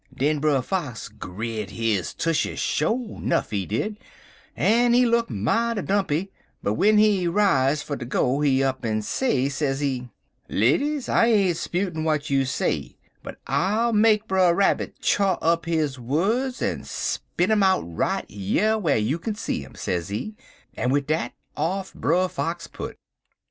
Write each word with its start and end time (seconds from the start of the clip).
Den 0.11 0.39
Brer 0.39 0.63
Fox 0.63 1.09
grit 1.09 1.69
his 1.69 2.15
tushes 2.15 2.57
sho' 2.57 3.19
nuff, 3.21 3.51
he 3.51 3.67
did, 3.67 3.99
en 4.57 4.93
he 4.93 5.05
look 5.05 5.29
mighty 5.29 5.83
dumpy, 5.83 6.31
but 6.63 6.71
w'en 6.71 6.97
he 6.97 7.27
riz 7.27 7.83
fer 7.83 7.95
ter 7.95 8.05
go 8.05 8.41
he 8.41 8.63
up 8.63 8.83
en 8.83 9.03
say, 9.03 9.47
sezee: 9.47 10.09
"'Ladies, 10.49 11.07
I 11.07 11.27
ain't 11.27 11.55
'sputin' 11.55 12.01
w'at 12.01 12.31
you 12.31 12.45
say, 12.45 12.97
but 13.21 13.37
I'll 13.45 13.93
make 13.93 14.27
Brer 14.27 14.55
Rabbit 14.55 14.99
chaw 15.01 15.37
up 15.39 15.65
his 15.67 15.99
words 15.99 16.63
en 16.63 16.83
spit 16.83 17.51
um 17.51 17.61
out 17.61 17.81
right 17.81 18.25
yer 18.27 18.79
whar 18.79 18.95
you 18.97 19.19
kin 19.19 19.35
see 19.35 19.63
'im,' 19.63 19.75
sezee, 19.75 20.33
en 20.75 20.89
wid 20.89 21.05
dat 21.05 21.33
off 21.55 21.93
Brer 21.93 22.27
Fox 22.27 22.65
put. 22.65 22.97